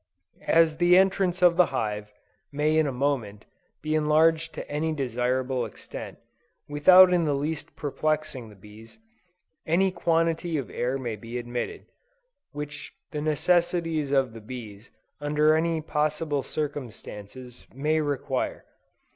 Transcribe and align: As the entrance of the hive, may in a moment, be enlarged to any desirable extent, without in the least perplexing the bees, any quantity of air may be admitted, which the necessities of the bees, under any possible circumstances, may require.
As 0.47 0.77
the 0.77 0.97
entrance 0.97 1.43
of 1.43 1.57
the 1.57 1.67
hive, 1.67 2.11
may 2.51 2.75
in 2.75 2.87
a 2.87 2.91
moment, 2.91 3.45
be 3.83 3.93
enlarged 3.93 4.51
to 4.55 4.67
any 4.67 4.93
desirable 4.93 5.63
extent, 5.63 6.17
without 6.67 7.13
in 7.13 7.25
the 7.25 7.35
least 7.35 7.75
perplexing 7.75 8.49
the 8.49 8.55
bees, 8.55 8.97
any 9.67 9.91
quantity 9.91 10.57
of 10.57 10.71
air 10.71 10.97
may 10.97 11.15
be 11.15 11.37
admitted, 11.37 11.85
which 12.51 12.95
the 13.11 13.21
necessities 13.21 14.09
of 14.09 14.33
the 14.33 14.41
bees, 14.41 14.89
under 15.19 15.53
any 15.55 15.81
possible 15.81 16.41
circumstances, 16.41 17.67
may 17.71 18.01
require. 18.01 18.65